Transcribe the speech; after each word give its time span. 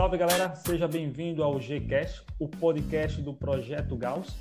Salve 0.00 0.16
galera, 0.16 0.56
seja 0.56 0.88
bem-vindo 0.88 1.44
ao 1.44 1.60
Gcast, 1.60 2.24
o 2.38 2.48
podcast 2.48 3.20
do 3.20 3.34
Projeto 3.34 3.94
Gauss. 3.94 4.34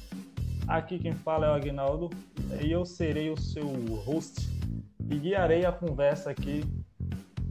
Aqui 0.66 0.98
quem 0.98 1.14
fala 1.14 1.48
é 1.48 1.50
o 1.50 1.54
Agnaldo 1.54 2.10
e 2.64 2.72
eu 2.72 2.86
serei 2.86 3.30
o 3.30 3.36
seu 3.36 3.68
host 4.06 4.50
e 5.12 5.16
guiarei 5.18 5.66
a 5.66 5.72
conversa 5.74 6.30
aqui 6.30 6.64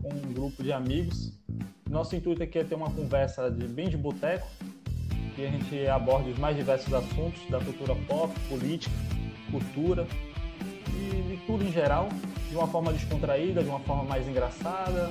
com 0.01 0.09
um 0.09 0.33
grupo 0.33 0.62
de 0.62 0.73
amigos. 0.73 1.39
Nosso 1.87 2.16
intuito 2.16 2.43
aqui 2.43 2.59
é 2.59 2.65
ter 2.65 2.77
uma 2.77 2.91
conversa 2.91 3.51
de, 3.51 3.69
bem 3.69 3.91
de 3.91 3.98
boteco, 3.98 4.48
que 5.37 5.45
a 5.45 5.51
gente 5.51 5.87
aborde 5.87 6.30
os 6.30 6.38
mais 6.38 6.56
diversos 6.56 6.95
assuntos 6.95 7.43
da 7.51 7.61
cultura 7.61 7.95
pop, 8.06 8.33
política, 8.48 8.97
cultura 9.51 10.06
e 10.97 11.37
de 11.37 11.37
tudo 11.45 11.62
em 11.62 11.70
geral, 11.70 12.09
de 12.48 12.56
uma 12.56 12.69
forma 12.69 12.91
descontraída, 12.91 13.62
de 13.62 13.69
uma 13.69 13.80
forma 13.80 14.05
mais 14.05 14.27
engraçada, 14.27 15.11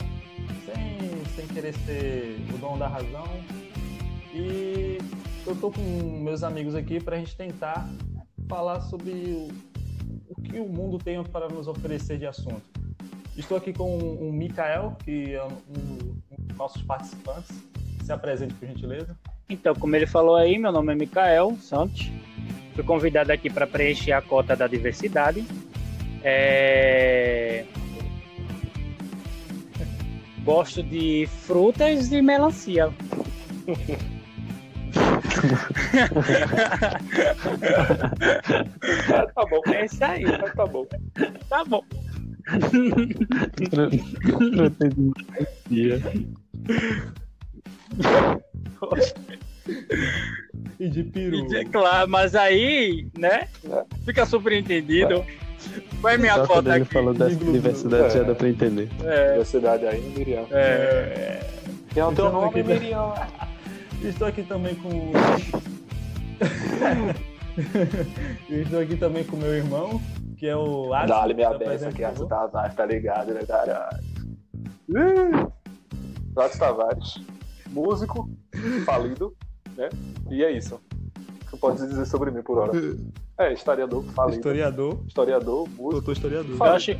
sem, 0.66 1.17
sem 1.30 1.48
querer 1.48 1.74
ser 1.74 2.38
o 2.54 2.58
dono 2.58 2.78
da 2.78 2.88
razão. 2.88 3.28
E 4.34 4.98
eu 5.46 5.56
tô 5.56 5.72
com 5.72 5.82
meus 5.82 6.44
amigos 6.44 6.76
aqui 6.76 7.00
para 7.00 7.16
a 7.16 7.20
gente 7.20 7.36
tentar 7.36 7.88
falar 8.48 8.82
sobre 8.82 9.12
o, 9.12 9.48
o, 10.30 10.42
que 10.42 10.60
o 10.60 10.68
mundo 10.68 10.98
tem 10.98 11.22
para 11.24 11.48
nos 11.48 11.68
oferecer 11.68 12.18
de 12.18 12.26
assunto. 12.26 12.62
Estou 13.36 13.58
aqui 13.58 13.72
com 13.72 13.98
o 13.98 14.32
Mikael, 14.32 14.96
que 15.04 15.34
é 15.34 15.44
um, 15.44 15.48
um 16.32 16.48
dos 16.48 16.58
nossos 16.58 16.82
participantes. 16.82 17.56
Se 18.04 18.12
apresente, 18.12 18.54
por 18.54 18.68
gentileza. 18.68 19.18
Então, 19.50 19.76
como 19.76 19.96
ele 19.96 20.08
falou 20.08 20.36
aí, 20.36 20.58
meu 20.58 20.72
nome 20.72 20.94
é 20.94 20.96
Mikael 20.96 21.56
Santos. 21.60 22.10
Fui 22.74 22.84
convidado 22.84 23.32
aqui 23.32 23.50
para 23.50 23.66
preencher 23.68 24.12
a 24.12 24.22
cota 24.22 24.56
da 24.56 24.68
diversidade. 24.68 25.46
É... 26.24 27.66
Gosto 30.48 30.82
de 30.82 31.28
frutas 31.46 32.10
e 32.14 32.22
melancia. 32.22 32.88
tá 39.36 39.46
bom. 39.46 39.62
É 39.74 39.84
isso 39.86 40.06
aí. 40.06 40.24
Tá 40.56 40.66
bom. 40.66 40.88
Tá 41.50 41.66
bom. 41.66 41.84
e 50.80 50.88
de 50.88 51.04
peru. 51.04 51.36
E 51.36 51.48
de, 51.48 51.66
claro, 51.66 52.10
mas 52.10 52.36
aí, 52.36 53.10
né? 53.18 53.50
Fica 54.06 54.26
super 54.26 54.54
entendido. 54.54 55.26
Vai 55.26 55.47
minha 56.18 56.36
Só 56.36 56.46
foto 56.46 56.70
aqui. 56.70 56.80
ele 56.80 56.86
falou 56.86 57.14
dessa 57.14 57.36
diversidade, 57.36 58.06
é. 58.06 58.10
já 58.10 58.24
dá 58.24 58.36
pra 58.36 58.50
entender. 58.50 58.90
É. 59.04 59.32
Diversidade 59.32 59.86
aí, 59.86 60.02
Miriam. 60.16 60.46
É. 60.52 61.40
Tem 61.94 62.04
o 62.04 62.14
teu 62.14 62.32
nome, 62.32 62.64
Miriam. 62.64 63.14
Estou 64.02 64.28
aqui 64.28 64.44
também 64.44 64.76
com. 64.76 65.12
Estou 68.50 68.80
aqui 68.80 68.96
também 68.96 69.24
com 69.24 69.36
meu 69.38 69.56
irmão, 69.56 70.00
que 70.38 70.46
é 70.48 70.56
o 70.56 70.94
Alisson. 70.94 71.16
Dá-lhe 71.16 71.34
minha 71.34 71.58
benção 71.58 71.90
aqui, 71.90 72.04
Alisson 72.04 72.28
Tavares, 72.28 72.76
tá 72.76 72.86
ligado, 72.86 73.34
né, 73.34 73.44
cara? 73.46 73.90
Alisson 76.38 76.60
Tavares, 76.60 77.16
músico, 77.72 78.30
falido, 78.86 79.36
né? 79.76 79.90
E 80.30 80.44
é 80.44 80.52
isso. 80.52 80.76
O 80.76 81.50
que 81.50 81.58
pode 81.58 81.78
dizer 81.78 82.06
sobre 82.06 82.30
mim 82.30 82.44
por 82.44 82.60
hora? 82.60 82.72
É, 83.40 83.54
historiador, 83.54 84.04
falido. 84.16 84.38
Historiador. 84.38 85.00
Historiador, 85.08 85.70
músico. 85.70 85.92
Doutor 85.92 86.12
historiador. 86.14 86.56
Eu 86.56 86.64
acho, 86.64 86.92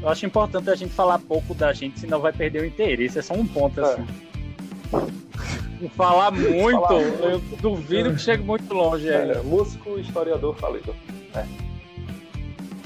eu 0.00 0.08
acho 0.08 0.24
importante 0.24 0.70
a 0.70 0.74
gente 0.74 0.94
falar 0.94 1.18
pouco 1.18 1.54
da 1.54 1.70
gente, 1.72 2.00
senão 2.00 2.18
vai 2.18 2.32
perder 2.32 2.62
o 2.62 2.64
interesse. 2.64 3.18
É 3.18 3.22
só 3.22 3.34
um 3.34 3.46
ponto, 3.46 3.78
assim. 3.78 4.02
É. 4.02 5.88
Falar 5.90 6.30
muito, 6.30 6.80
Falar 6.80 7.00
eu 7.00 7.38
duvido 7.60 8.12
que 8.12 8.18
chegue 8.18 8.42
muito 8.42 8.72
longe 8.72 9.08
é, 9.08 9.38
aí. 9.38 9.42
músico, 9.44 9.98
historiador, 9.98 10.54
falido. 10.56 10.94
É. 11.34 11.46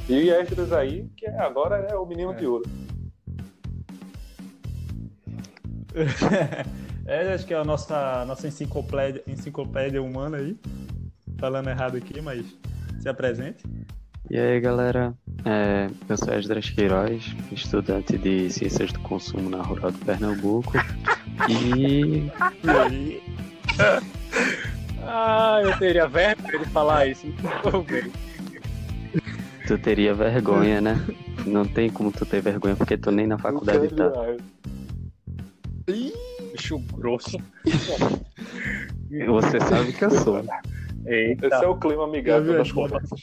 E 0.09 0.31
Esdras 0.31 0.73
aí, 0.73 1.09
que 1.17 1.27
agora 1.27 1.87
é 1.91 1.97
o 1.97 2.05
menino 2.05 2.33
é. 2.33 2.35
de 2.35 2.47
ouro. 2.47 2.65
é, 7.07 7.33
acho 7.33 7.47
que 7.47 7.55
é 7.55 7.57
a 7.57 7.65
nossa, 7.65 8.25
nossa 8.25 8.49
enciclopédia, 8.49 9.23
enciclopédia 9.29 10.03
humana 10.03 10.39
aí. 10.39 10.59
Falando 11.39 11.69
errado 11.69 11.97
aqui, 11.97 12.21
mas 12.21 12.47
se 13.01 13.09
apresente. 13.09 13.65
E 14.31 14.39
aí, 14.39 14.59
galera, 14.59 15.15
é, 15.45 15.91
eu 16.09 16.17
sou 16.17 16.33
Esdras 16.33 16.71
Queiroz, 16.71 17.37
estudante 17.53 18.17
de 18.17 18.49
Ciências 18.51 18.91
do 18.91 19.01
Consumo 19.01 19.51
na 19.51 19.63
Rural 19.63 19.93
do 19.93 19.99
Pernambuco. 19.99 20.73
e. 21.49 22.31
ah, 25.03 25.61
eu 25.63 25.79
teria 25.79 26.09
vergonha 26.09 26.59
de 26.59 26.65
falar 26.71 27.07
isso. 27.07 27.27
Tu 29.67 29.79
teria 29.79 30.15
vergonha, 30.15 30.81
né? 30.81 30.97
Não 31.47 31.67
tem 31.67 31.91
como 31.91 32.11
tu 32.11 32.25
ter 32.25 32.41
vergonha, 32.41 32.77
porque 32.77 32.97
tu 32.97 33.11
nem 33.11 33.27
na 33.27 33.37
faculdade 33.37 33.89
tá. 33.89 34.11
Bicho 35.87 36.79
grosso. 36.95 37.37
Você 39.27 39.61
sabe 39.61 39.93
que 39.93 40.05
eu 40.05 40.11
sou. 40.11 40.43
Eita. 41.07 41.47
Esse 41.47 41.65
é 41.65 41.69
o 41.69 41.77
clima 41.77 42.05
amigável 42.05 42.59
das 42.59 42.73
conversas. 42.73 43.21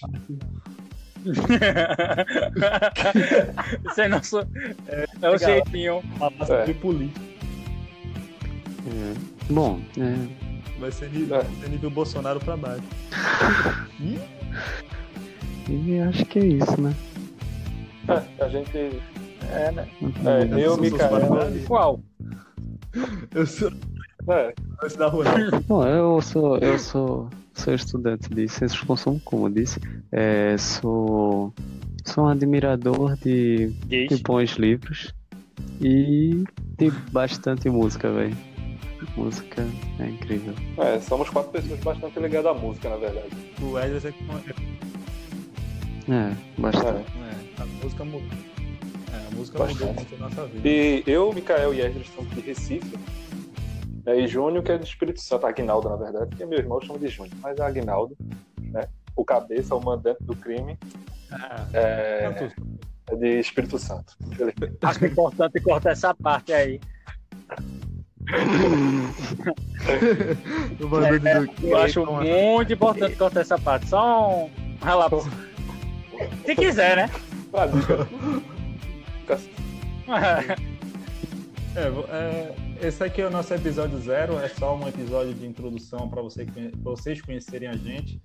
Isso 3.90 4.02
é 4.02 4.08
nosso. 4.08 4.40
É, 4.88 5.06
é 5.22 5.30
o 5.30 5.38
jeitinho. 5.38 6.02
É. 6.50 6.66
de 6.66 6.74
política. 6.76 7.22
É. 8.88 9.14
Bom, 9.50 9.82
é. 9.98 10.16
Vai 10.80 10.92
ser 10.92 11.10
nível, 11.12 11.38
é. 11.38 11.44
ser 11.44 11.70
nível 11.70 11.92
Bolsonaro 11.92 12.40
pra 12.40 12.58
baixo. 12.58 12.82
e 15.70 16.00
acho 16.00 16.26
que 16.26 16.40
é 16.40 16.46
isso, 16.46 16.82
né? 16.82 16.96
É, 18.08 18.24
a 18.44 18.50
gente. 18.50 19.00
É, 19.52 19.72
né? 19.72 19.88
É, 20.26 20.66
eu, 20.66 20.76
Micael. 20.78 21.22
Qual? 21.68 22.02
Eu 23.34 23.46
sou. 23.46 23.72
É. 24.28 24.54
Da 24.98 25.08
rua. 25.08 25.26
Bom, 25.68 25.86
eu 25.86 26.22
sou. 26.22 26.58
Eu 26.58 26.80
sou 26.80 27.30
sou 27.54 27.74
estudante 27.74 28.30
de 28.30 28.48
ciências 28.48 28.74
de 28.74 28.86
consumo, 28.86 29.22
como 29.24 29.48
eu 29.48 29.52
disse. 29.52 29.80
É, 30.12 30.58
sou, 30.58 31.54
sou 32.06 32.26
um 32.26 32.28
admirador 32.28 33.16
de, 33.18 33.68
de 33.86 34.18
bons 34.24 34.52
livros 34.54 35.14
e 35.80 36.44
de 36.78 36.92
bastante 37.12 37.70
música, 37.70 38.12
velho. 38.12 38.36
Música 39.18 39.66
é 40.00 40.06
incrível. 40.06 40.54
É, 40.78 41.00
somos 41.00 41.30
quatro 41.30 41.52
pessoas 41.52 41.80
bastante 41.80 42.20
ligadas 42.20 42.52
à 42.52 42.54
música, 42.54 42.90
na 42.90 42.98
verdade. 42.98 43.30
O 43.62 43.80
Edson 43.80 44.08
é 44.08 44.12
que. 44.12 44.24
É, 46.12 46.36
bastante. 46.60 47.12
É, 47.20 47.62
a 47.62 47.66
música 47.66 48.06
mudou. 48.06 48.22
É, 49.12 49.28
a 49.28 49.36
música 49.36 49.58
bastante. 49.58 49.80
mudou 49.80 49.96
muito 49.96 50.16
a 50.16 50.18
nossa 50.20 50.46
vida. 50.46 50.70
E 50.70 51.04
eu, 51.08 51.34
Mikael 51.34 51.74
e 51.74 51.82
Edson 51.82 52.04
somos 52.16 52.34
de 52.36 52.42
Recife. 52.42 52.96
É, 54.06 54.20
e 54.20 54.28
Júnior, 54.28 54.64
que 54.64 54.72
é 54.72 54.78
do 54.78 54.84
Espírito 54.84 55.22
Santo, 55.22 55.46
Agnaldo, 55.46 55.90
na 55.90 55.96
verdade, 55.96 56.36
que 56.36 56.46
meu 56.46 56.60
irmão 56.60 56.82
chama 56.82 57.00
de 57.00 57.08
Júnior, 57.08 57.36
mas 57.42 57.58
é 57.58 57.64
Agnaldo, 57.64 58.18
né? 58.60 58.84
O 59.16 59.24
cabeça, 59.24 59.76
o 59.76 59.84
mandante 59.84 60.24
do 60.24 60.36
crime. 60.36 60.78
Ah, 61.32 61.66
é, 61.74 62.52
é 63.10 63.16
de 63.16 63.40
Espírito 63.40 63.78
Santo. 63.78 64.18
Acho 64.82 65.06
importante 65.06 65.60
cortar 65.62 65.92
essa 65.92 66.14
parte 66.14 66.54
aí. 66.54 66.80
é, 69.88 70.38
eu 71.64 71.78
acho 71.78 72.06
muito 72.06 72.72
importante 72.72 73.16
cortar 73.16 73.42
essa 73.42 73.58
parte. 73.58 73.90
Só 73.90 74.46
um 74.46 74.52
relapso. 74.82 75.28
Se 76.46 76.56
quiser, 76.56 76.96
né? 76.98 77.10
é, 81.76 81.82
é, 82.10 82.56
esse 82.82 83.04
aqui 83.04 83.22
é 83.22 83.28
o 83.28 83.30
nosso 83.30 83.54
episódio 83.54 84.00
zero, 84.00 84.40
é 84.40 84.50
só 84.50 84.76
um 84.76 84.88
episódio 84.88 85.36
de 85.36 85.46
introdução 85.46 86.10
para 86.10 86.20
você, 86.22 86.48
vocês 86.82 87.22
conhecerem 87.22 87.70
a 87.70 87.76
gente. 87.76 88.20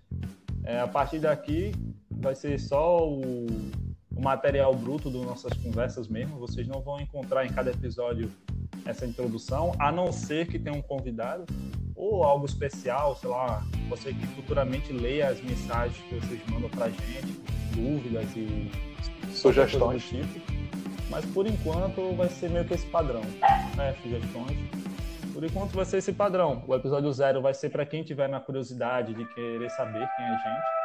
É, 0.64 0.80
a 0.80 0.88
partir 0.88 1.18
daqui 1.18 1.72
vai 2.10 2.34
ser 2.34 2.58
só 2.58 3.06
o, 3.06 3.46
o 4.14 4.22
material 4.22 4.74
bruto 4.74 5.10
das 5.10 5.22
nossas 5.22 5.52
conversas 5.58 6.08
mesmo. 6.08 6.38
Vocês 6.38 6.66
não 6.66 6.80
vão 6.80 6.98
encontrar 6.98 7.44
em 7.44 7.50
cada 7.50 7.70
episódio 7.70 8.30
essa 8.86 9.04
introdução, 9.04 9.72
a 9.78 9.92
não 9.92 10.10
ser 10.10 10.46
que 10.46 10.58
tenha 10.58 10.74
um 10.74 10.82
convidado 10.82 11.44
ou 11.94 12.24
algo 12.24 12.46
especial, 12.46 13.14
sei 13.16 13.28
lá, 13.28 13.62
você 13.90 14.12
que 14.14 14.26
futuramente 14.28 14.90
leia 14.90 15.28
as 15.28 15.40
mensagens 15.42 15.98
que 16.08 16.14
vocês 16.14 16.40
mandam 16.48 16.70
para 16.70 16.86
a 16.86 16.90
gente, 16.90 17.40
dúvidas 17.74 18.28
e 18.34 18.70
sugestões 19.32 20.02
tipo. 20.08 20.55
Mas 21.10 21.24
por 21.26 21.46
enquanto 21.46 22.14
vai 22.16 22.28
ser 22.28 22.50
meio 22.50 22.64
que 22.64 22.74
esse 22.74 22.86
padrão, 22.86 23.22
né? 23.76 23.94
Sugestões. 24.02 24.58
Por 25.32 25.44
enquanto 25.44 25.72
vai 25.72 25.84
ser 25.84 25.98
esse 25.98 26.12
padrão. 26.12 26.64
O 26.66 26.74
episódio 26.74 27.12
zero 27.12 27.42
vai 27.42 27.54
ser 27.54 27.70
para 27.70 27.84
quem 27.84 28.02
tiver 28.02 28.28
na 28.28 28.40
curiosidade 28.40 29.14
de 29.14 29.24
querer 29.34 29.70
saber 29.70 30.08
quem 30.16 30.24
é 30.24 30.28
a 30.28 30.36
gente. 30.36 30.75